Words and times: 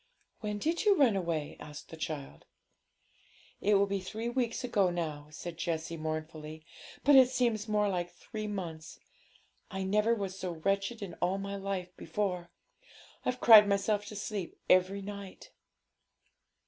'When 0.39 0.57
did 0.57 0.83
you 0.83 0.95
run 0.97 1.15
away?' 1.15 1.57
asked 1.59 1.89
the 1.89 1.95
child. 1.95 2.45
'It 3.61 3.75
will 3.75 3.85
be 3.85 3.99
three 3.99 4.29
weeks 4.29 4.63
ago 4.63 4.89
now,' 4.89 5.27
said 5.29 5.59
Jessie 5.59 5.95
mournfully; 5.95 6.65
'but 7.03 7.15
it 7.15 7.29
seems 7.29 7.67
more 7.67 7.87
like 7.87 8.09
three 8.09 8.47
months. 8.47 8.99
I 9.69 9.83
never 9.83 10.15
was 10.15 10.35
so 10.35 10.53
wretched 10.53 11.03
in 11.03 11.13
all 11.21 11.37
my 11.37 11.55
life 11.55 11.95
before; 11.97 12.49
I've 13.25 13.39
cried 13.39 13.67
myself 13.67 14.07
to 14.07 14.15
sleep 14.15 14.55
every 14.67 15.03
night.' 15.03 15.51